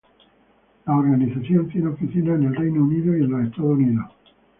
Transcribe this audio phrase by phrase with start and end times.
[0.87, 4.07] La Organización tiene oficinas en Reino Unido y los Estados Unidos.